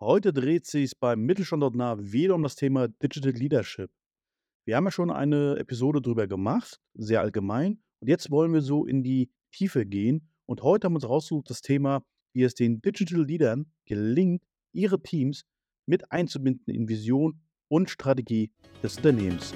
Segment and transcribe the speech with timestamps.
[0.00, 3.90] Heute dreht sich beim Mittelstand.nah wieder um das Thema Digital Leadership.
[4.64, 7.82] Wir haben ja schon eine Episode drüber gemacht, sehr allgemein.
[7.98, 10.30] Und jetzt wollen wir so in die Tiefe gehen.
[10.46, 15.02] Und heute haben wir uns rausgesucht das Thema, wie es den Digital Leadern gelingt, ihre
[15.02, 15.42] Teams
[15.84, 18.52] mit einzubinden in Vision und Strategie
[18.84, 19.52] des Unternehmens.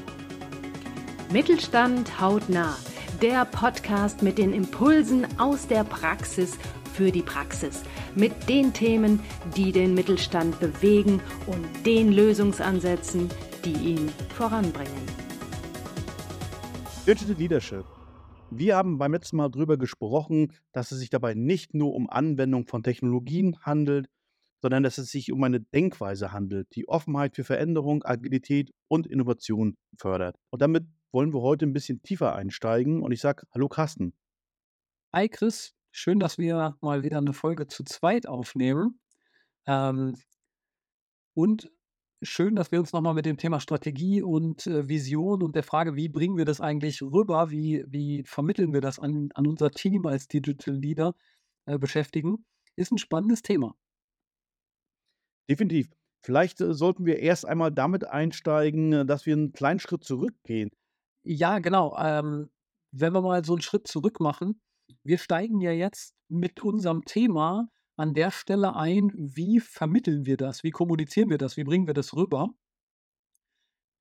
[1.31, 2.77] Mittelstand hautnah,
[3.23, 6.59] der Podcast mit den Impulsen aus der Praxis
[6.93, 7.85] für die Praxis,
[8.17, 9.21] mit den Themen,
[9.57, 13.29] die den Mittelstand bewegen und den Lösungsansätzen,
[13.65, 15.07] die ihn voranbringen.
[17.07, 17.85] Digital Leadership.
[18.51, 22.67] Wir haben beim letzten Mal darüber gesprochen, dass es sich dabei nicht nur um Anwendung
[22.67, 24.09] von Technologien handelt,
[24.63, 29.77] sondern dass es sich um eine Denkweise handelt, die Offenheit für Veränderung, Agilität und Innovation
[29.97, 30.35] fördert.
[30.51, 34.15] Und damit wollen wir heute ein bisschen tiefer einsteigen und ich sage Hallo Carsten.
[35.15, 38.99] Hi Chris, schön, dass wir mal wieder eine Folge zu zweit aufnehmen.
[39.67, 40.17] Ähm,
[41.35, 41.71] und
[42.23, 45.97] schön, dass wir uns nochmal mit dem Thema Strategie und äh, Vision und der Frage,
[45.97, 50.07] wie bringen wir das eigentlich rüber, wie, wie vermitteln wir das an, an unser Team
[50.07, 51.15] als Digital Leader
[51.67, 52.45] äh, beschäftigen,
[52.77, 53.75] ist ein spannendes Thema.
[55.49, 55.91] Definitiv.
[56.25, 60.71] Vielleicht äh, sollten wir erst einmal damit einsteigen, äh, dass wir einen kleinen Schritt zurückgehen.
[61.25, 61.97] Ja, genau.
[61.99, 62.51] Ähm,
[62.93, 64.61] wenn wir mal so einen Schritt zurück machen,
[65.05, 70.63] wir steigen ja jetzt mit unserem Thema an der Stelle ein, wie vermitteln wir das,
[70.63, 72.51] wie kommunizieren wir das, wie bringen wir das rüber.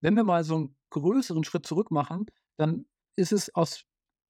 [0.02, 2.26] Wenn wir mal so einen größeren Schritt zurück machen,
[2.58, 3.86] dann ist es aus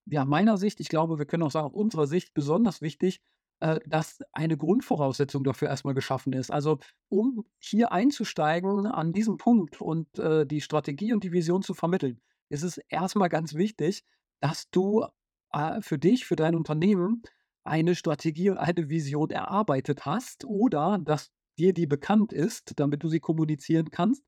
[0.05, 3.21] ja, meiner Sicht, ich glaube, wir können auch sagen, aus unserer Sicht besonders wichtig,
[3.59, 6.51] äh, dass eine Grundvoraussetzung dafür erstmal geschaffen ist.
[6.51, 11.73] Also um hier einzusteigen an diesem Punkt und äh, die Strategie und die Vision zu
[11.73, 12.19] vermitteln,
[12.51, 14.03] ist es erstmal ganz wichtig,
[14.39, 15.05] dass du
[15.53, 17.23] äh, für dich, für dein Unternehmen
[17.63, 23.09] eine Strategie und eine Vision erarbeitet hast oder dass dir die bekannt ist, damit du
[23.09, 24.23] sie kommunizieren kannst.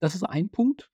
[0.00, 0.90] Das ist ein Punkt.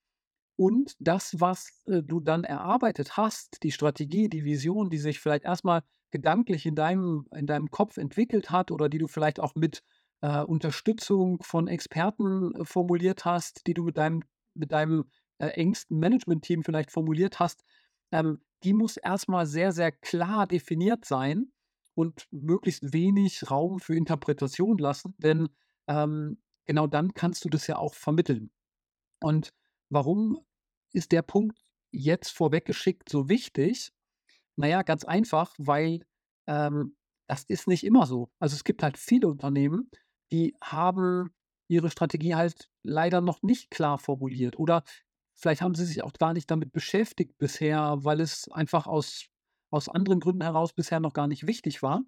[0.56, 5.44] Und das, was äh, du dann erarbeitet hast, die Strategie, die Vision, die sich vielleicht
[5.44, 9.82] erstmal gedanklich in deinem, in deinem Kopf entwickelt hat oder die du vielleicht auch mit
[10.20, 14.22] äh, Unterstützung von Experten äh, formuliert hast, die du mit deinem,
[14.54, 15.04] mit deinem
[15.40, 17.64] äh, engsten Management-Team vielleicht formuliert hast,
[18.12, 21.50] ähm, die muss erstmal sehr, sehr klar definiert sein
[21.94, 25.48] und möglichst wenig Raum für Interpretation lassen, denn
[25.88, 28.50] ähm, genau dann kannst du das ja auch vermitteln.
[29.22, 29.52] Und
[29.88, 30.38] warum
[30.92, 31.58] ist der Punkt
[31.90, 33.92] jetzt vorweggeschickt so wichtig?
[34.56, 36.04] Naja, ganz einfach, weil
[36.46, 36.96] ähm,
[37.28, 38.30] das ist nicht immer so.
[38.38, 39.90] Also es gibt halt viele Unternehmen,
[40.32, 41.32] die haben
[41.68, 44.82] ihre Strategie halt leider noch nicht klar formuliert oder
[45.40, 49.26] Vielleicht haben sie sich auch gar nicht damit beschäftigt bisher, weil es einfach aus,
[49.70, 52.02] aus anderen Gründen heraus bisher noch gar nicht wichtig war.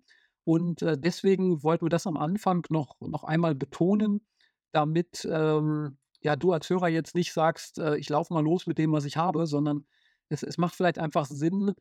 [0.45, 4.27] Und äh, deswegen wollten wir das am Anfang noch, noch einmal betonen,
[4.73, 8.77] damit ähm, ja, du als Hörer jetzt nicht sagst, äh, ich laufe mal los mit
[8.77, 9.87] dem, was ich habe, sondern
[10.29, 11.75] es, es macht vielleicht einfach Sinn,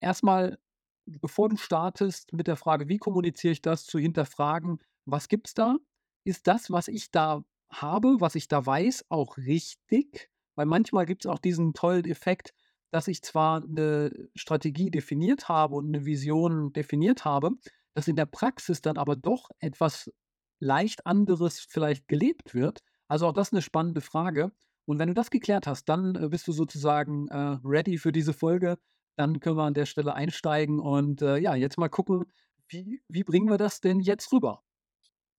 [0.00, 0.58] erstmal,
[1.06, 5.54] bevor du startest mit der Frage, wie kommuniziere ich das, zu hinterfragen, was gibt es
[5.54, 5.76] da?
[6.24, 10.28] Ist das, was ich da habe, was ich da weiß, auch richtig?
[10.58, 12.52] Weil manchmal gibt es auch diesen tollen Effekt,
[12.90, 17.52] dass ich zwar eine Strategie definiert habe und eine Vision definiert habe,
[17.94, 20.10] dass in der Praxis dann aber doch etwas
[20.58, 22.80] leicht anderes vielleicht gelebt wird.
[23.06, 24.50] Also auch das ist eine spannende Frage.
[24.84, 28.32] Und wenn du das geklärt hast, dann äh, bist du sozusagen äh, ready für diese
[28.32, 28.78] Folge.
[29.14, 32.24] Dann können wir an der Stelle einsteigen und äh, ja, jetzt mal gucken,
[32.66, 34.64] wie, wie bringen wir das denn jetzt rüber?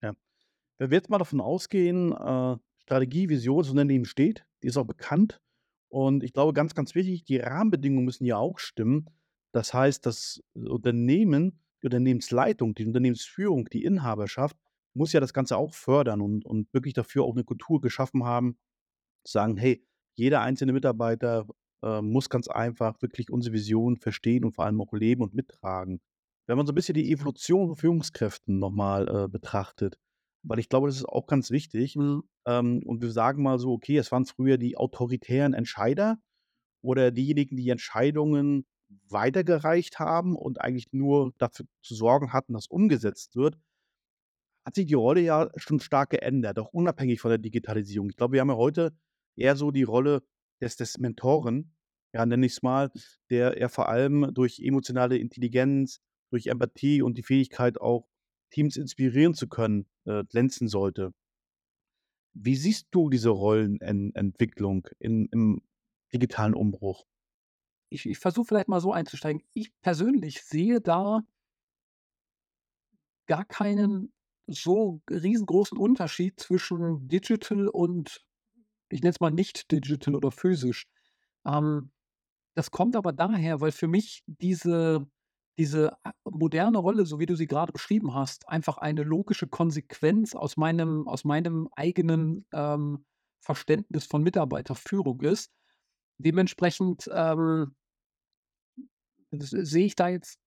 [0.02, 0.14] Ja.
[0.78, 4.86] Wenn wir jetzt mal davon ausgehen, äh, Strategie, Vision des Unternehmens steht, die ist auch
[4.86, 5.42] bekannt.
[5.90, 9.10] Und ich glaube, ganz, ganz wichtig, die Rahmenbedingungen müssen ja auch stimmen.
[9.52, 14.58] Das heißt, das Unternehmen, die Unternehmensleitung, die Unternehmensführung, die Inhaberschaft
[14.94, 18.58] muss ja das Ganze auch fördern und, und wirklich dafür auch eine Kultur geschaffen haben,
[19.24, 19.84] sagen, hey,
[20.14, 21.48] jeder einzelne Mitarbeiter
[21.82, 26.02] äh, muss ganz einfach wirklich unsere Vision verstehen und vor allem auch leben und mittragen.
[26.46, 29.98] Wenn man so ein bisschen die Evolution von Führungskräften nochmal äh, betrachtet,
[30.50, 31.96] weil ich glaube, das ist auch ganz wichtig.
[31.96, 32.24] Mhm.
[32.48, 36.18] Ähm, und wir sagen mal so, okay, es waren früher die autoritären Entscheider
[36.82, 38.66] oder diejenigen, die Entscheidungen
[39.08, 43.60] weitergereicht haben und eigentlich nur dafür zu sorgen hatten, dass umgesetzt wird,
[44.66, 48.10] hat sich die Rolle ja schon stark geändert, auch unabhängig von der Digitalisierung.
[48.10, 48.98] Ich glaube, wir haben ja heute
[49.36, 50.24] eher so die Rolle
[50.62, 51.76] des, des Mentoren,
[52.12, 52.92] ja, nenne ich es mal,
[53.30, 56.02] der er vor allem durch emotionale Intelligenz,
[56.32, 58.08] durch Empathie und die Fähigkeit auch
[58.50, 61.14] Teams inspirieren zu können, äh, glänzen sollte.
[62.34, 65.62] Wie siehst du diese Rollenentwicklung in, im
[66.14, 67.06] digitalen Umbruch?
[67.90, 69.42] Ich, ich versuche vielleicht mal so einzusteigen.
[69.54, 71.22] Ich persönlich sehe da
[73.26, 74.14] gar keinen
[74.48, 78.26] so riesengroßen Unterschied zwischen digital und
[78.90, 80.88] ich nenne es mal nicht digital oder physisch.
[81.46, 81.92] Ähm,
[82.56, 85.08] das kommt aber daher, weil für mich diese,
[85.60, 85.92] diese
[86.24, 91.06] moderne Rolle, so wie du sie gerade beschrieben hast, einfach eine logische Konsequenz aus meinem,
[91.08, 93.06] aus meinem eigenen ähm,
[93.42, 95.52] Verständnis von Mitarbeiterführung ist.
[96.18, 97.76] Dementsprechend ähm,
[99.32, 100.40] sehe ich da jetzt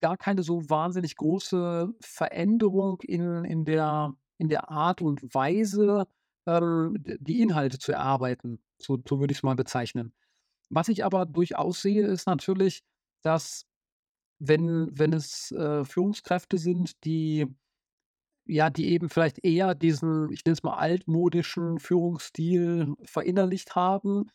[0.00, 6.08] gar keine so wahnsinnig große Veränderung in, in, der, in der Art und Weise,
[6.46, 8.60] ähm, die Inhalte zu erarbeiten.
[8.78, 10.12] So, so würde ich es mal bezeichnen.
[10.68, 12.82] Was ich aber durchaus sehe, ist natürlich,
[13.22, 13.67] dass
[14.38, 17.46] wenn, wenn es äh, Führungskräfte sind, die
[18.48, 24.30] ja, die eben vielleicht eher diesen, ich nenne es mal altmodischen Führungsstil verinnerlicht haben,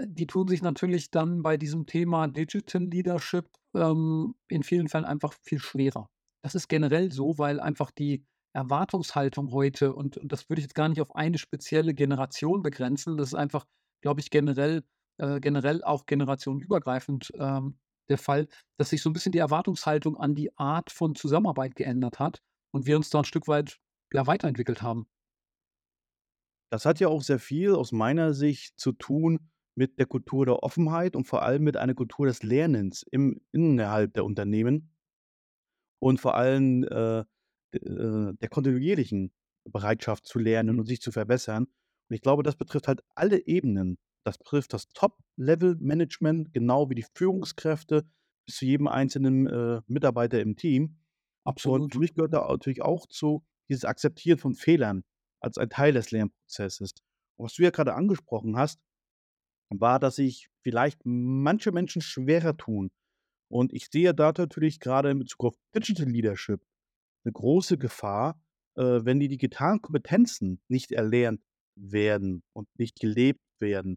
[0.00, 5.34] die tun sich natürlich dann bei diesem Thema Digital Leadership ähm, in vielen Fällen einfach
[5.42, 6.08] viel schwerer.
[6.42, 8.24] Das ist generell so, weil einfach die
[8.54, 13.18] Erwartungshaltung heute, und, und das würde ich jetzt gar nicht auf eine spezielle Generation begrenzen,
[13.18, 13.66] das ist einfach,
[14.00, 14.82] glaube ich, generell,
[15.18, 17.78] äh, generell auch generationenübergreifend ähm,
[18.08, 22.18] der Fall, dass sich so ein bisschen die Erwartungshaltung an die Art von Zusammenarbeit geändert
[22.18, 23.78] hat und wir uns da ein Stück weit
[24.12, 25.06] ja, weiterentwickelt haben.
[26.70, 30.62] Das hat ja auch sehr viel aus meiner Sicht zu tun mit der Kultur der
[30.62, 34.92] Offenheit und vor allem mit einer Kultur des Lernens im innerhalb der Unternehmen
[36.00, 37.24] und vor allem, äh, äh,
[37.72, 39.32] der kontinuierlichen
[39.64, 41.64] Bereitschaft zu lernen und sich zu verbessern.
[41.64, 43.98] Und ich glaube, das betrifft halt alle Ebenen.
[44.28, 48.06] Das betrifft das Top-Level-Management, genau wie die Führungskräfte
[48.46, 50.98] bis zu jedem einzelnen, äh, Mitarbeiter im Team.
[51.44, 55.02] Und für mich gehört da natürlich auch zu dieses Akzeptieren von Fehlern
[55.40, 56.92] als ein Teil des Lernprozesses.
[57.38, 58.78] Und was du ja gerade angesprochen hast
[59.70, 62.90] war, dass sich vielleicht manche Menschen schwerer tun.
[63.50, 66.60] Und ich sehe da natürlich gerade in Bezug auf Digital Leadership
[67.24, 68.38] eine große Gefahr,
[68.76, 71.40] äh, wenn die digitalen Kompetenzen nicht erlernt
[71.76, 73.96] werden und nicht gelebt werden.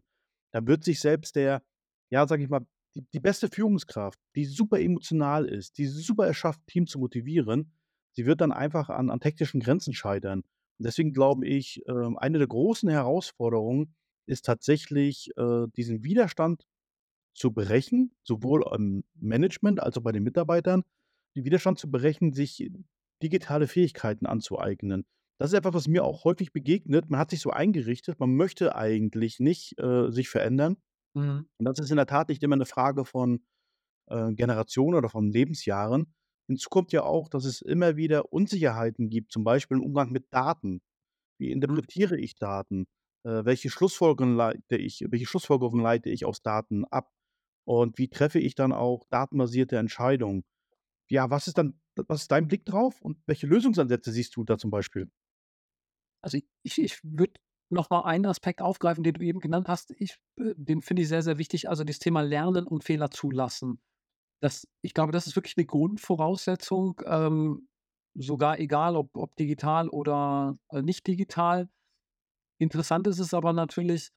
[0.52, 1.62] Dann wird sich selbst der,
[2.10, 6.60] ja, sage ich mal, die, die beste Führungskraft, die super emotional ist, die super erschafft,
[6.66, 7.72] Team zu motivieren,
[8.14, 10.40] sie wird dann einfach an, an technischen Grenzen scheitern.
[10.40, 13.94] Und deswegen glaube ich, äh, eine der großen Herausforderungen
[14.26, 16.66] ist tatsächlich, äh, diesen Widerstand
[17.34, 20.84] zu brechen, sowohl am Management als auch bei den Mitarbeitern,
[21.36, 22.70] den Widerstand zu brechen, sich
[23.22, 25.06] digitale Fähigkeiten anzueignen.
[25.42, 27.10] Das ist etwas, was mir auch häufig begegnet.
[27.10, 30.76] Man hat sich so eingerichtet, man möchte eigentlich nicht äh, sich verändern.
[31.14, 31.48] Mhm.
[31.58, 33.44] Und das ist in der Tat nicht immer eine Frage von
[34.06, 36.14] äh, Generationen oder von Lebensjahren.
[36.46, 40.32] Hinzu kommt ja auch, dass es immer wieder Unsicherheiten gibt, zum Beispiel im Umgang mit
[40.32, 40.80] Daten.
[41.40, 41.54] Wie mhm.
[41.54, 42.86] interpretiere ich Daten?
[43.24, 47.10] Äh, welche Schlussfolgerungen leite ich welche Schlussfolgerungen leite ich aus Daten ab?
[47.66, 50.44] Und wie treffe ich dann auch datenbasierte Entscheidungen?
[51.10, 54.56] Ja, was ist dann was ist dein Blick drauf und welche Lösungsansätze siehst du da
[54.56, 55.10] zum Beispiel?
[56.22, 57.34] Also, ich ich würde
[57.70, 59.92] noch mal einen Aspekt aufgreifen, den du eben genannt hast.
[59.98, 63.80] Ich äh, den finde ich sehr, sehr wichtig, also das Thema Lernen und Fehler zulassen.
[64.42, 67.68] Das ich glaube, das ist wirklich eine Grundvoraussetzung, ähm,
[68.14, 71.68] sogar egal, ob ob digital oder, äh, nicht digital.
[72.60, 74.10] Interessant ist es aber natürlich,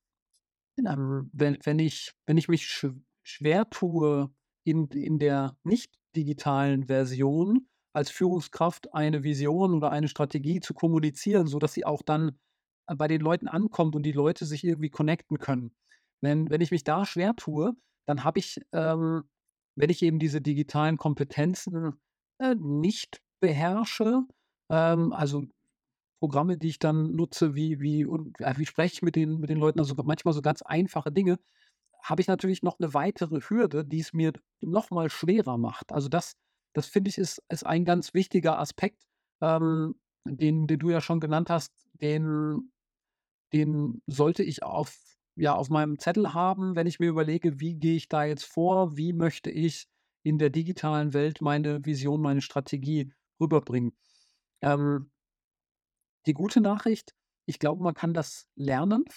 [0.86, 2.88] ähm, wenn, wenn, ich, wenn ich mich sch
[3.24, 4.32] schwer tue,
[4.66, 11.48] in, in der nicht digitalen Version als Führungskraft eine Vision oder eine Strategie zu kommunizieren,
[11.48, 12.38] sodass sie auch dann
[12.88, 15.76] äh, bei den Leuten ankommt und die Leute sich irgendwie connecten können.
[16.22, 17.76] Wenn, wenn ich mich da schwer tue,
[18.06, 19.24] dann habe ich, ähm,
[19.76, 22.00] wenn ich eben diese digitalen Kompetenzen
[22.40, 24.24] äh, nicht beherrsche,
[24.70, 25.44] ähm, also
[26.20, 29.50] Programme, die ich dann nutze, wie, wie, und, ja, wie spreche ich mit den, mit
[29.50, 31.38] den Leuten, also manchmal so ganz einfache Dinge,
[32.02, 35.92] habe ich natürlich noch eine weitere Hürde, die es mir noch mal schwerer macht.
[35.92, 36.36] Also das,
[36.76, 39.02] das finde ich, ist, ist ein ganz wichtiger Aspekt,
[39.42, 39.96] ähm,
[40.28, 42.70] den, den du ja schon genannt hast, den,
[43.54, 44.98] den sollte ich auf,
[45.36, 48.98] ja, auf meinem Zettel haben, wenn ich mir überlege, wie gehe ich da jetzt vor,
[48.98, 49.88] wie möchte ich
[50.24, 53.96] in der digitalen Welt meine Vision, meine Strategie rüberbringen.
[54.62, 55.12] Ähm,
[56.26, 57.16] die gute Nachricht,
[57.46, 59.06] ich glaube, man kann das lernen.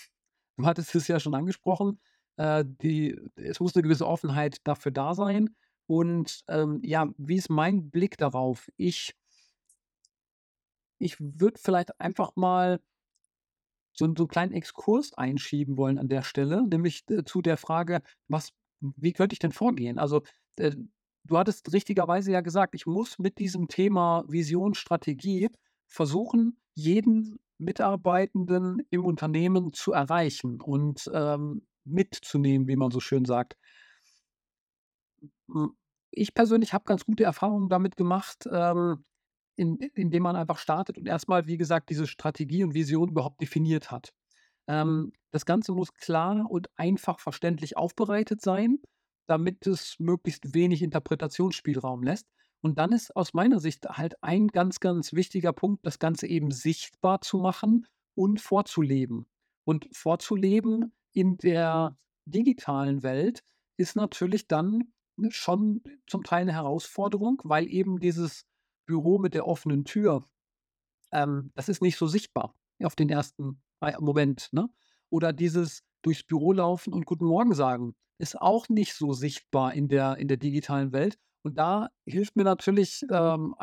[0.61, 2.01] Du hattest es ja schon angesprochen.
[2.37, 5.55] Äh, die, es muss eine gewisse Offenheit dafür da sein.
[5.89, 8.71] Und ähm, ja, wie ist mein Blick darauf?
[8.77, 9.17] Ich,
[10.99, 12.81] ich würde vielleicht einfach mal
[13.95, 18.03] so, so einen kleinen Exkurs einschieben wollen an der Stelle, nämlich äh, zu der Frage,
[18.29, 19.99] was, wie könnte ich denn vorgehen?
[19.99, 20.23] Also,
[20.57, 20.77] äh,
[21.25, 25.49] du hattest richtigerweise ja gesagt, ich muss mit diesem Thema Vision, Strategie
[25.87, 33.57] versuchen, jeden Mitarbeitenden im Unternehmen zu erreichen und ähm, mitzunehmen, wie man so schön sagt.
[36.11, 39.05] Ich persönlich habe ganz gute Erfahrungen damit gemacht, ähm,
[39.57, 43.91] in, indem man einfach startet und erstmal, wie gesagt, diese Strategie und Vision überhaupt definiert
[43.91, 44.13] hat.
[44.69, 48.79] Ähm, das Ganze muss klar und einfach verständlich aufbereitet sein,
[49.27, 52.27] damit es möglichst wenig Interpretationsspielraum lässt.
[52.61, 56.51] Und dann ist aus meiner Sicht halt ein ganz, ganz wichtiger Punkt, das Ganze eben
[56.51, 59.27] sichtbar zu machen und vorzuleben.
[59.65, 63.43] Und vorzuleben in der digitalen Welt
[63.77, 64.93] ist natürlich dann
[65.31, 68.47] schon zum Teil eine Herausforderung, weil eben dieses
[68.87, 70.25] Büro mit der offenen Tür,
[71.13, 73.61] ähm, das ist nicht so sichtbar auf den ersten
[74.01, 74.49] Moment.
[74.53, 74.69] Ne?
[75.11, 79.89] Oder dieses durchs Büro laufen und Guten Morgen sagen, ist auch nicht so sichtbar in
[79.89, 81.19] der, in der digitalen Welt.
[81.43, 83.55] Und da hilft mir natürlich, ähm,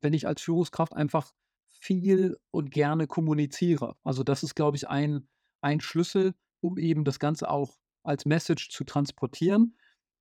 [0.00, 1.32] wenn ich als Führungskraft einfach
[1.68, 3.96] viel und gerne kommuniziere.
[4.02, 5.28] Also das ist, glaube ich, ein,
[5.60, 9.76] ein Schlüssel, um eben das Ganze auch als Message zu transportieren.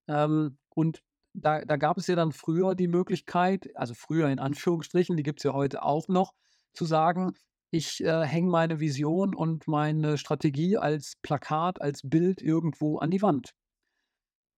[0.07, 1.03] Ähm, und
[1.33, 5.39] da, da gab es ja dann früher die Möglichkeit, also früher in Anführungsstrichen, die gibt
[5.39, 6.33] es ja heute auch noch,
[6.73, 7.33] zu sagen,
[7.71, 13.21] ich äh, hänge meine Vision und meine Strategie als Plakat, als Bild irgendwo an die
[13.21, 13.53] Wand.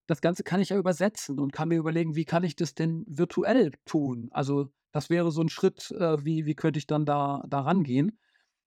[0.06, 3.04] Das Ganze kann ich ja übersetzen und kann mir überlegen, wie kann ich das denn
[3.06, 4.28] virtuell tun?
[4.32, 8.18] Also das wäre so ein Schritt, äh, wie, wie könnte ich dann da, da rangehen?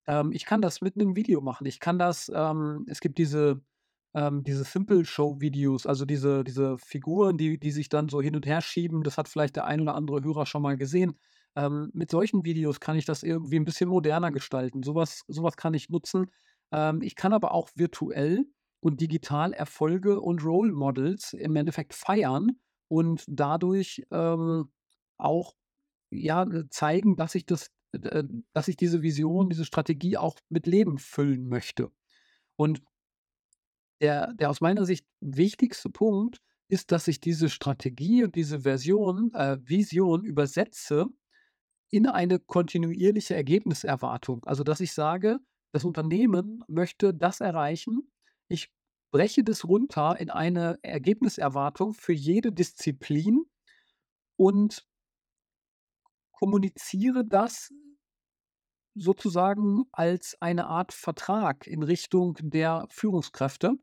[0.07, 1.67] Ähm, ich kann das mit einem Video machen.
[1.67, 3.61] Ich kann das, ähm, es gibt diese
[4.17, 8.35] ähm, diese Simple Show Videos, also diese, diese Figuren, die, die sich dann so hin
[8.35, 11.19] und her schieben, das hat vielleicht der ein oder andere Hörer schon mal gesehen.
[11.55, 14.81] Ähm, mit solchen Videos kann ich das irgendwie ein bisschen moderner gestalten.
[14.81, 16.31] Sowas, sowas kann ich nutzen.
[16.71, 18.45] Ähm, ich kann aber auch virtuell
[18.79, 22.53] und digital Erfolge und Role Models im Endeffekt feiern
[22.87, 24.71] und dadurch ähm,
[25.19, 25.53] auch
[26.09, 30.97] ja, zeigen, dass ich das, äh, dass ich diese Vision, diese Strategie auch mit Leben
[30.97, 31.91] füllen möchte.
[32.55, 32.81] Und
[34.01, 36.39] der, der aus meiner Sicht wichtigste Punkt
[36.69, 41.07] ist, dass ich diese Strategie und diese Version, äh, Vision übersetze
[41.89, 44.43] in eine kontinuierliche Ergebniserwartung.
[44.45, 45.39] Also, dass ich sage,
[45.71, 48.11] das Unternehmen möchte das erreichen.
[48.49, 48.69] Ich
[49.11, 53.45] breche das runter in eine Ergebniserwartung für jede Disziplin
[54.35, 54.85] und
[56.31, 57.71] kommuniziere das
[58.97, 63.75] sozusagen als eine Art Vertrag in Richtung der Führungskräfte,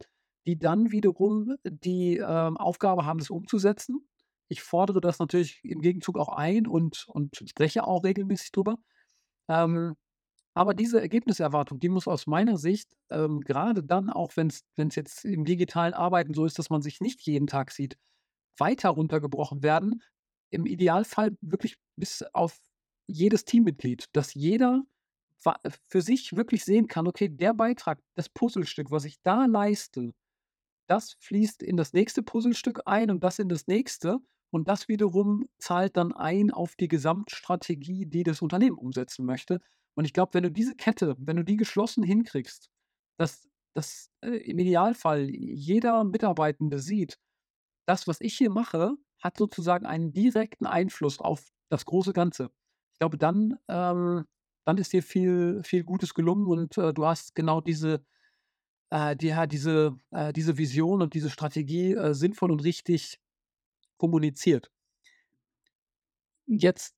[0.47, 4.07] die dann wiederum die äh, Aufgabe haben, das umzusetzen.
[4.49, 8.77] Ich fordere das natürlich im Gegenzug auch ein und, und spreche auch regelmäßig drüber.
[9.49, 9.95] Ähm,
[10.55, 15.25] aber diese Ergebniserwartung, die muss aus meiner Sicht, ähm, gerade dann, auch wenn es jetzt
[15.25, 17.99] im digitalen Arbeiten so ist, dass man sich nicht jeden Tag sieht,
[18.57, 20.03] weiter runtergebrochen werden.
[20.51, 22.61] Im Idealfall wirklich bis auf
[23.09, 24.85] jedes Teammitglied, dass jeder
[25.89, 30.13] für sich wirklich sehen kann, okay, der Beitrag, das Puzzlestück, was ich da leiste,
[30.89, 34.19] das fließt in das nächste Puzzlestück ein und das in das nächste.
[34.51, 39.61] Und das wiederum zahlt dann ein auf die Gesamtstrategie, die das Unternehmen umsetzen möchte.
[39.97, 42.71] Und ich glaube, wenn du diese Kette, wenn du die geschlossen hinkriegst,
[43.19, 47.19] dass, dass äh, im Idealfall jeder Mitarbeitende sieht,
[47.87, 52.51] das, was ich hier mache, hat sozusagen einen direkten Einfluss auf das große Ganze.
[52.93, 54.25] Ich glaube, dann ähm,
[54.65, 58.05] dann ist dir viel, viel Gutes gelungen und äh, du hast genau diese,
[58.91, 63.21] äh, die, ja, diese, äh, diese Vision und diese Strategie äh, sinnvoll und richtig
[63.99, 64.71] kommuniziert.
[66.47, 66.95] Jetzt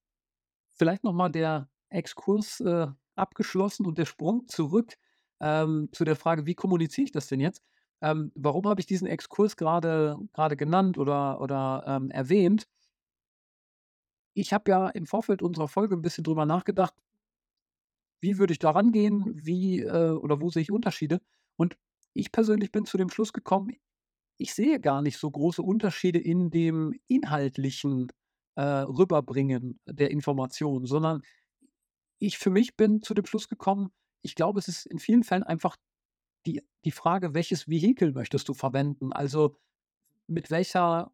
[0.75, 4.97] vielleicht nochmal der Exkurs äh, abgeschlossen und der Sprung zurück
[5.39, 7.63] ähm, zu der Frage, wie kommuniziere ich das denn jetzt?
[8.01, 10.17] Ähm, warum habe ich diesen Exkurs gerade
[10.55, 12.67] genannt oder, oder ähm, erwähnt?
[14.33, 16.93] Ich habe ja im Vorfeld unserer Folge ein bisschen drüber nachgedacht,
[18.19, 21.21] wie würde ich da rangehen, wie äh, oder wo sehe ich Unterschiede?
[21.55, 21.77] Und
[22.13, 23.71] ich persönlich bin zu dem Schluss gekommen,
[24.37, 28.11] ich sehe gar nicht so große Unterschiede in dem inhaltlichen
[28.55, 31.21] äh, Rüberbringen der Information, sondern
[32.19, 35.43] ich für mich bin zu dem Schluss gekommen, ich glaube, es ist in vielen Fällen
[35.43, 35.77] einfach
[36.45, 39.13] die, die Frage, welches Vehikel möchtest du verwenden?
[39.13, 39.57] Also
[40.27, 41.11] mit welcher,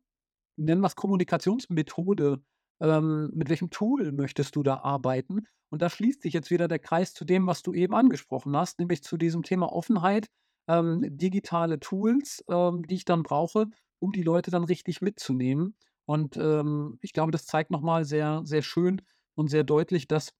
[0.55, 2.43] nennen wir es Kommunikationsmethode,
[2.83, 5.47] ähm, mit welchem Tool möchtest du da arbeiten?
[5.69, 8.77] Und da schließt sich jetzt wieder der Kreis zu dem, was du eben angesprochen hast,
[8.77, 10.27] nämlich zu diesem Thema Offenheit,
[10.67, 13.67] ähm, digitale Tools, ähm, die ich dann brauche,
[13.99, 15.75] um die Leute dann richtig mitzunehmen.
[16.05, 19.01] Und ähm, ich glaube, das zeigt nochmal sehr, sehr schön
[19.35, 20.33] und sehr deutlich, dass,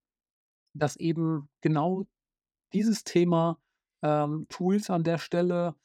[0.73, 2.05] dass eben genau
[2.73, 3.57] dieses Thema
[4.01, 5.75] ähm, Tools an der Stelle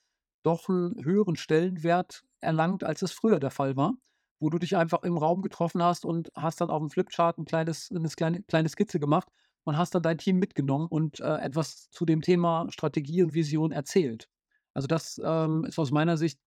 [0.43, 3.95] doch einen höheren Stellenwert erlangt, als es früher der Fall war
[4.41, 7.45] wo du dich einfach im Raum getroffen hast und hast dann auf dem Flipchart ein
[7.45, 9.29] kleines, eine kleine, kleine Skizze gemacht
[9.65, 13.73] und hast dann dein Team mitgenommen und äh, etwas zu dem Thema Strategie und Vision
[13.73, 14.29] erzählt.
[14.75, 16.39] Also das ähm, ist aus meiner Sicht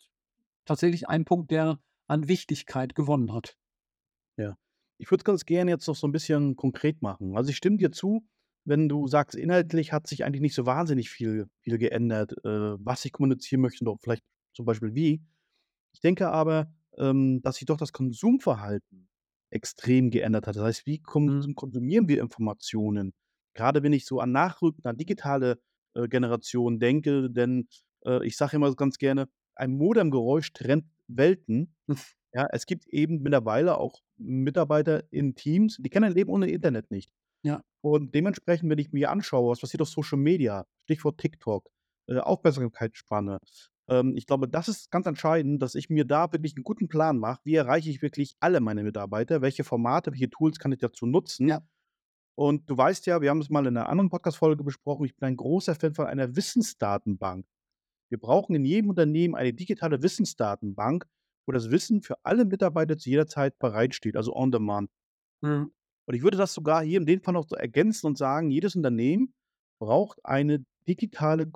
[0.66, 3.58] tatsächlich ein Punkt, der an Wichtigkeit gewonnen hat.
[4.38, 4.58] Ja.
[4.98, 7.36] ich würde es ganz gerne jetzt noch so ein bisschen konkret machen.
[7.36, 8.26] Also, ich stimme dir zu,
[8.66, 13.06] wenn du sagst, inhaltlich hat sich eigentlich nicht so wahnsinnig viel viel geändert, äh, was
[13.06, 15.22] ich kommunizieren möchte und auch vielleicht zum Beispiel wie.
[15.94, 19.10] Ich denke aber, ähm, dass sich doch das Konsumverhalten
[19.50, 20.56] extrem geändert hat.
[20.56, 21.52] Das heißt, wie Mhm.
[21.56, 23.14] konsumieren wir Informationen?
[23.54, 25.60] Gerade wenn ich so an nachrückende, an digitale,
[25.94, 27.68] äh, Generationen denke, denn,
[28.06, 31.76] äh, ich sage immer ganz gerne: „Ein Modemgeräusch trennt Welten.“
[32.34, 36.90] Ja, es gibt eben mittlerweile auch Mitarbeiter in Teams, die kennen ein Leben ohne Internet
[36.92, 37.12] nicht.
[37.44, 37.62] Ja.
[37.84, 41.70] Und dementsprechend, wenn ich mir anschaue, was passiert auf Social Media, Stichwort TikTok,
[42.08, 43.40] äh, Aufmerksamkeitsspanne,
[43.92, 47.20] ähm, ich glaube, das ist ganz entscheidend, dass ich mir da wirklich 'n guten Plan
[47.20, 47.42] mache.
[47.46, 49.42] Wie erreiche ich wirklich alle meine Mitarbeiter?
[49.44, 51.50] Welche Formate, welche Tools kann ich dazu nutzen?
[51.50, 51.62] Ja.
[52.36, 55.28] Und du weißt ja, wir haben das mal in 'ner anderen Podcast-Folge besprochen, ich bin
[55.28, 57.46] ein großer Fan von einer Wissensdatenbank.
[58.10, 61.06] Wir brauchen in jedem Unternehmen eine digitale Wissensdatenbank,
[61.48, 64.92] wo das Wissen für alle Mitarbeiter zu jeder Zeit bereitsteht, also on demand.
[65.42, 65.72] Mhm.
[66.08, 68.76] Und ich würde das sogar hier in dem Fall noch so ergänzen und sagen, jedes
[68.76, 69.34] Unternehmen
[69.80, 71.48] braucht eine digitale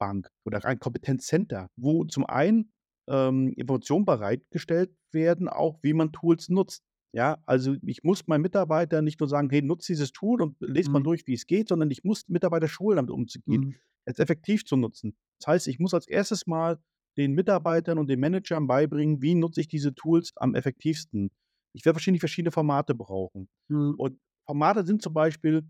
[0.00, 2.72] Kompetenzbank oder ein Kompetenzcenter, wo zum einen,
[3.08, 6.82] ähm, Informationen bereitgestellt werden, auch wie man Tools nutzt.
[7.12, 10.92] Ja, also, ich muss meinen Mitarbeitern nicht nur sagen: „Hey, nutzt dieses Tool und lest
[10.92, 11.04] mal Mhm.
[11.04, 13.80] durch, wie es geht“, sondern ich muss Mitarbeiter schulen, damit umzugehen, Mhm.
[14.04, 15.16] es effektiv zu nutzen.
[15.40, 16.78] Das heißt, ich muss als erstes Mal
[17.16, 21.30] den Mitarbeitern und den Managern beibringen, wie nutze ich diese Tools am effektivsten.
[21.72, 23.48] Ich werde wahrscheinlich verschiedene Formate brauchen.
[23.68, 23.98] Mhm.
[23.98, 25.62] Und Formate sind zum Beispiel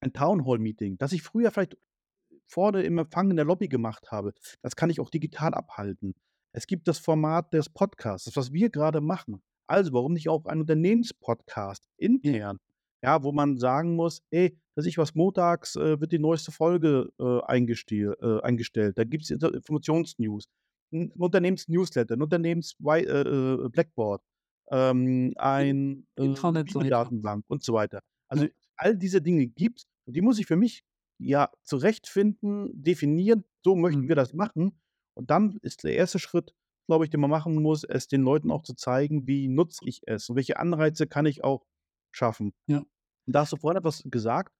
[0.00, 1.76] ein Townhall-Meeting, das ich früher vielleicht
[2.50, 4.32] vorne im Empfang in der Lobby gemacht habe.
[4.62, 6.14] Das kann ich auch digital abhalten.
[6.52, 9.42] Es gibt das Format des Podcasts, das, was wir grade machen.
[9.68, 12.58] Also, warum nicht auch ein Unternehmenspodcast intern,
[13.02, 17.10] ja, wo man sagen muss: „Ey, weiß ich was, montags, äh, wird die neueste Folge,
[17.20, 17.24] äh,
[18.22, 18.98] äh, eingestellt.
[18.98, 20.46] Da gibt's Inter Informationsnews.“
[20.92, 23.20] 'N Unternehmensnewsletter, 'n Unternehmens Whi äh,
[23.66, 24.22] äh, Blackboard,
[24.70, 26.44] ähm, In ein, äh.
[26.64, 28.00] Videodatenbank und so weiter.
[28.28, 30.82] Also, all diese Dinge gibt's und die muss ich für mich,
[31.20, 33.44] ja, zurechtfinden, definieren.
[33.64, 34.08] So möchten Mhm.
[34.08, 34.80] wir das machen.
[35.14, 36.54] Und dann ist der erste Schritt,
[36.88, 40.00] glaube ich, den man machen muss, es den Leuten auch zu zeigen, wie nutze ich
[40.06, 41.66] es und welche Anreize kann ich auch
[42.12, 42.52] schaffen.
[42.66, 42.84] Ja.
[43.26, 44.52] Und da hast du vorhin etwas gesagt.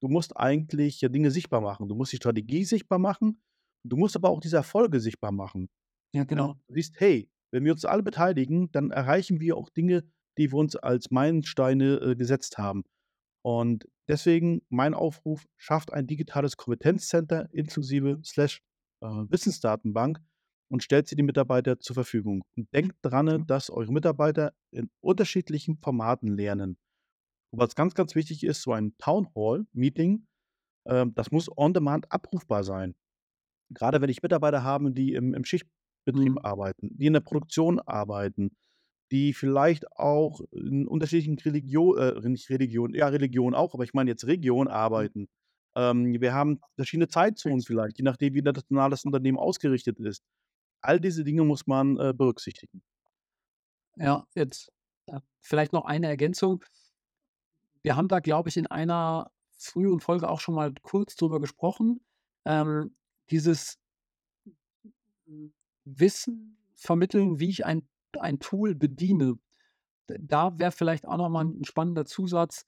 [0.00, 1.88] Du musst eigentlich ja Dinge sichtbar machen.
[1.88, 3.42] Du musst die Strategie sichtbar machen.
[3.84, 5.68] Du musst aber auch diese Erfolge sichtbar machen.
[6.12, 6.58] Ja, Ja, genau.
[6.68, 10.04] du siehst: „Hey, wenn wir uns alle beteiligen, dann erreichen wir auch Dinge,
[10.38, 12.84] die wir uns als Meilensteine, äh, gesetzt haben.“
[13.44, 18.62] Und deswegen mein Aufruf: Schafft ein digitales Kompetenzcenter inklusive Slash,
[19.02, 20.20] äh, Wissensdatenbank
[20.70, 22.42] und stellt sie den Mitarbeiter zur Verfügung.
[22.56, 23.46] Und denkt dran, Mhm.
[23.46, 26.78] dass eure Mitarbeiter in unterschiedlichen Formaten lernen.
[27.52, 30.26] Und was ganz, ganz wichtig ist, so ein Townhall-Meeting,
[30.88, 32.94] ähm, das muss on demand abrufbar sein.
[33.74, 36.38] Grade wenn ich Mitarbeiter habe, die im im Schichtbetrieb Mhm.
[36.38, 38.56] arbeiten, die in der Produktion arbeiten,
[39.10, 44.10] die vielleicht auch in unterschiedlichen Religio äh, nicht Religion ja, Religion auch, aber ich meine
[44.10, 45.08] jetzt Region Mhm.
[45.08, 45.28] arbeiten.
[45.76, 50.24] Ähm, wir haben verschiedene Zeitzonen vielleicht, je nachdem, wie international das Unternehmen ausgerichtet ist.
[50.82, 52.82] All diese Dinge muss man, äh, berücksichtigen.
[53.96, 54.70] Ja, jetzt,
[55.06, 56.64] äh, vielleicht noch eine Ergänzung.
[57.82, 62.00] Wir haben da, glaube ich, in einer früheren Folge auch schon mal kurz drüber gesprochen.
[62.44, 62.96] Ähm,
[63.30, 63.78] dieses
[65.84, 67.88] Wissen vermitteln, wie ich ein
[68.18, 69.36] ein Tool bediene.
[70.08, 72.64] Da wäre vielleicht auch noch mal 'n spannender Zusatz.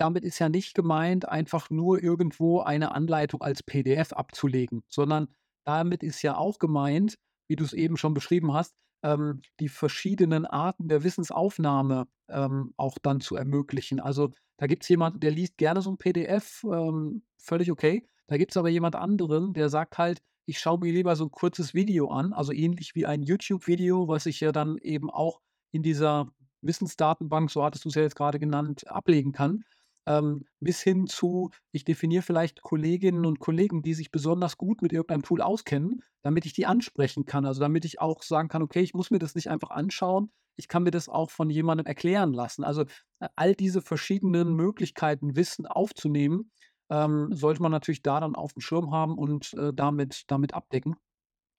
[0.00, 5.28] Damit ist ja nicht gemeint, einfach nur irgendwo eine Anleitung als PDF abzulegen, sondern
[5.64, 7.16] damit ist ja auch gemeint,
[7.48, 13.20] wie du's eben schon beschrieben hast, ähm, die verschiedenen Arten der Wissensaufnahme, ähm, auch dann
[13.20, 14.00] zu ermöglichen.
[14.00, 18.06] Also, da gibt's jemanden, der liest gerne so 'n PDF, ähm, völlig okay.
[18.26, 21.72] Da gibt's aber jemand anderen, der sagt halt: „Ich schaue mir lieber so 'n kurzes
[21.74, 25.40] Video an“, also ähnlich wie ein YouTube-Video, was ich ja dann eben auch
[25.72, 26.28] in dieser
[26.60, 29.64] Wissensdatenbank, so hattest du's ja jetzt grade genannt, ablegen kann.
[30.06, 34.92] Ähm, bis hin zu, ich definiere vielleicht Kolleginnen und Kollegen, die sich besonders gut mit
[34.92, 37.46] irgendeinem Tool auskennen, damit ich die ansprechen kann.
[37.46, 40.68] Also, damit ich auch sagen kann: „Okay, ich muss mir das nicht einfach anschauen, ich
[40.68, 42.82] kann mir das auch von jemandem erklären lassen.“ Also,
[43.20, 46.50] a all diese verschiedenen Möglichkeiten, Wissen aufzunehmen,
[46.90, 50.96] ähm, sollte man natürlich da dann aufm Schirm haben und, äh, damit damit abdecken.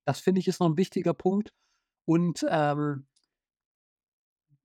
[0.06, 1.54] Das finde ich, ist noch 'n wichtiger Punkt.
[2.06, 3.06] Und, ähm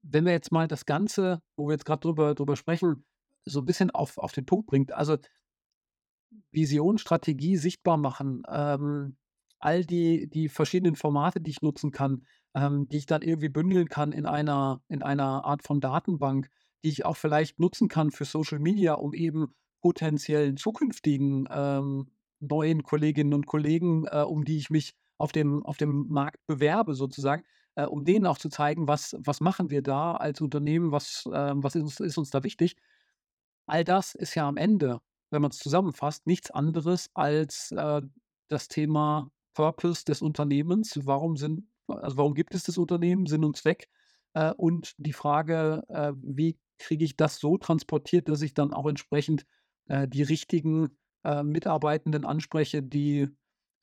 [0.03, 3.05] wenn wir jetzt mal das Ganze, wo wir jetzt grad drüber drüber sprechen,
[3.45, 5.17] so 'n bisschen auf auf den Punkt bringt, also
[6.53, 9.17] Vision, Strategie sichtbar machen, ähm,
[9.59, 13.89] all die die verschiedenen Formate, die ich nutzen kann, ähm, die ich dann irgendwie bündeln
[13.89, 16.51] kann in einer in einer Art von Datenbank,
[16.85, 22.83] die ich auch vielleicht nutzen kann für Social Media, um eben potenziellen zukünftigen, ähm, neuen
[22.83, 27.45] Kolleginnen und Kollegen, äh, um die ich mich auf dem auf dem Markt bewerbe sozusagen.
[27.77, 31.53] äh, um denen auch zu zeigen, was, was machen wir da als Unternehmen, was, äh,
[31.55, 32.77] was ist, uns, ist uns da wichtig.
[33.67, 38.03] All das ist ja am Ende, wenn man es zusammenfasst, nichts anderes als äh,
[38.49, 40.99] das Thema Purpose des Unternehmens.
[41.05, 43.89] Warum sind, also warum gibt es das Unternehmen, Sinn und Zweck?
[44.35, 48.87] Äh, und die Frage, äh, wie kriege ich das so transportiert, dass ich dann auch
[48.87, 49.45] entsprechend
[49.91, 53.29] äh, die richtigen äh, Mitarbeitenden anspreche, die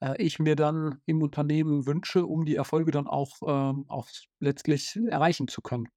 [0.02, 4.08] äh, ich mir dann im Unternehmen wünsche, um die Erfolge dann auch, ähm, auch
[4.40, 5.90] letztlich erreichen zu können.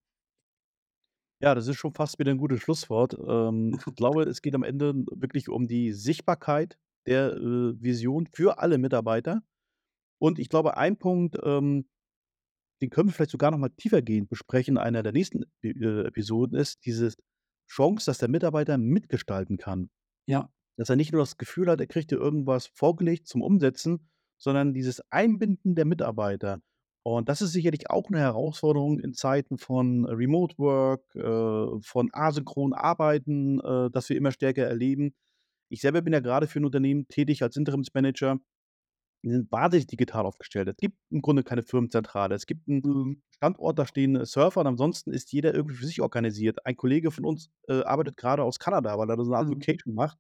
[1.43, 3.17] Ja, das ist schon fast wieder ein gutes Schlusswort.
[3.27, 8.59] Ähm, ich glaube, es geht am Ende wirklich um die Sichtbarkeit der, äh, Vision für
[8.59, 9.43] alle Mitarbeiter.
[10.21, 11.89] Und ich glaube, ein Punkt, ähm,
[12.83, 16.59] den können wir vielleicht sogar noch mal tiefergehend besprechen in einer der nächsten äh, Episoden,
[16.59, 17.15] ist diese
[17.71, 19.89] Chance, dass der Mitarbeiter mitgestalten kann.
[20.27, 20.51] Ja.
[20.77, 24.73] Dass er nicht nur das Gefühl hat, er kriegt hier irgendwas vorgelegt zum Umsetzen, sondern
[24.73, 26.61] dieses Einbinden der Mitarbeiter.
[27.03, 32.75] Und das ist sicherlich auch eine Herausforderung in Zeiten von Remote Work, äh, von asynchronen
[32.75, 35.15] Arbeiten, äh, das wir immer stärker erleben.
[35.71, 38.39] Ich selber bin ja gerade für ein Unternehmen tätig als Interimsmanager.
[39.25, 40.69] Wir sind wahnsinnig digital aufgestellt.
[40.69, 42.35] Es gibt im Grunde keine Firmenzentrale.
[42.35, 43.21] Es gibt einen Mhm.
[43.37, 46.65] Standort, da stehen Server und ansonsten ist jeder irgendwie für sich organisiert.
[46.67, 49.49] Ein Kollege von uns, äh, arbeitet gerade aus Kanada, weil er da so 'ne Art
[49.49, 49.51] Mhm.
[49.51, 50.19] Vacation macht.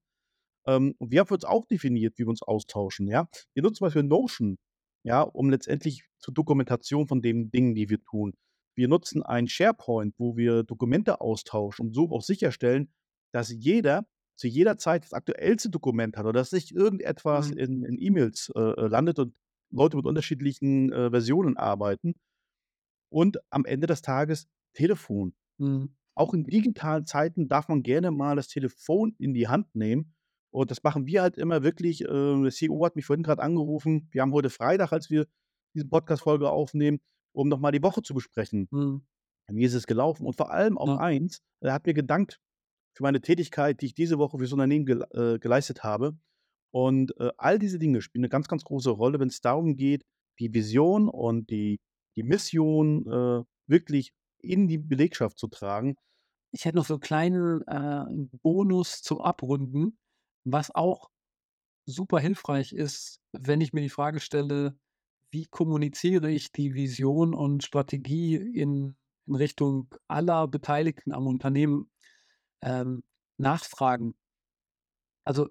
[0.67, 3.29] Ähm, und wir haben für uns auch definiert, wie wir uns austauschen, ja?
[3.55, 4.59] Wir nutzen zum Beispiel Notion,
[5.05, 8.35] ja, um letztendlich zur Dokumentation von den Dingen, die wir tun.
[8.77, 12.93] Wir nutzen ein SharePoint, wo wir Dokumente austauschen und so auch sicherstellen,
[13.33, 14.07] dass jeder
[14.41, 17.59] zu jeder Zeit das aktuellste Dokument hat oder dass nicht irgendetwas Mhm.
[17.59, 19.35] in in E-Mails, äh, äh, landet und
[19.71, 22.15] Leute mit unterschiedlichen, äh, Versionen arbeiten.
[23.13, 25.35] Und am Ende des Tages Telefon.
[25.59, 25.95] Mhm.
[26.15, 30.15] Auch in digitalen Zeiten darf man gerne mal das Telefon in die Hand nehmen.
[30.53, 32.03] Und das machen wir halt immer wirklich.
[32.03, 32.07] Äh,
[32.43, 34.09] der CEO hat mich vorhin gerade angerufen.
[34.13, 35.27] Wir haben heute Freitag, als wir
[35.75, 37.01] diese Podcast-Folge aufnehmen,
[37.33, 38.69] um noch mal die Woche zu besprechen.
[38.71, 39.03] Mhm.
[39.53, 40.27] Wie ist es gelaufen?
[40.27, 40.97] Und vor allem auch Ja.
[40.99, 42.41] eins, er hat mir gedankt
[42.95, 46.19] für meine Tätigkeit, die ich diese Woche fürs Unternehmen gel äh, geleistet habe.
[46.73, 50.05] Und, äh, all diese Dinge spielen 'ne ganz, ganz große Rolle, wenn's darum geht,
[50.41, 51.81] die Vision und die
[52.17, 55.97] die Mission, äh, wirklich in die Belegschaft zu tragen.
[56.55, 58.05] Ich hätte noch so 'n kleinen, äh,
[58.43, 59.99] Bonus zum Abrunden,
[60.45, 61.11] was auch
[61.87, 64.79] super hilfreich ist, wenn ich mir die Frage stelle:
[65.33, 71.91] „Wie kommuniziere ich die Vision und Strategie in in Richtung aller Beteiligten am Unternehmen?“
[72.63, 73.03] Ähm,
[73.39, 74.15] nachfragen.
[75.27, 75.49] Also,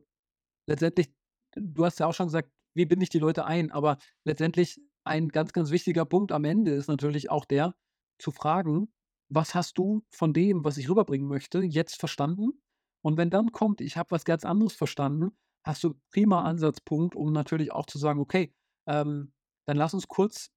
[0.67, 1.09] letztendlich
[1.55, 5.29] du hast ja auch schon gesagt: „Wie binde ich die Leute ein?“ Aber letztendlich ein
[5.29, 7.75] ganz, ganz wichtiger Punkt am Ende ist natürlich auch der,
[8.19, 8.93] zu fragen:
[9.29, 12.61] „Was hast du von dem, was ich rüberbringen möchte, jetzt verstanden?“
[13.03, 15.31] Und wenn dann kommt: „Ich habe was ganz anderes verstanden“,
[15.65, 18.53] hast du prima Ansatzpunkt, um natürlich auch zu sagen: „Okay,
[18.87, 19.33] ähm,
[19.67, 20.51] dann lass uns kurz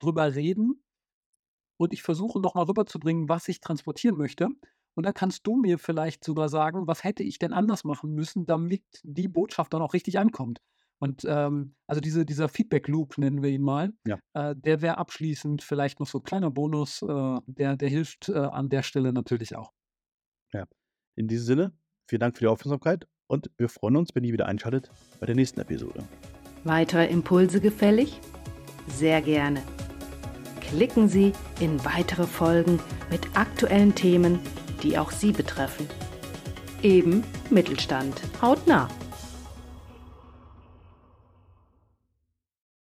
[0.00, 0.82] drüber reden
[1.78, 4.48] und ich versuche noch mal rüberzubringen, was ich transportieren möchte.
[4.98, 8.46] Und dann kannst du mir vielleicht sogar sagen: „Was hätte ich denn anders machen müssen,
[8.46, 10.58] damit die Botschaft dann auch richtig ankommt?“
[10.98, 14.18] Und, ähm, also diese dieser Feedback Loop nennen wir ihn mal, Ja.
[14.34, 18.38] äh, der wäre abschließend vielleicht noch so 'n kleiner Bonus, äh, der der hilft, äh,
[18.38, 19.72] an der Stelle natürlich auch.
[20.52, 20.64] Ja.
[21.14, 21.72] In diesem Sinne,
[22.08, 25.36] vielen Dank für die Aufmerksamkeit und wir freuen uns, wenn ihr wieder einschaltet bei der
[25.36, 26.02] nächsten Episode.
[26.64, 28.20] Weitere Impulse gefällig?
[28.88, 29.62] Sehr gerne.
[30.60, 32.80] Klicken Sie in weitere Folgen
[33.10, 34.40] mit aktuellen Themen,
[34.82, 35.88] die auch Sie betreffen.
[36.82, 38.20] Eben Mittelstand.
[38.40, 38.88] Hautnah.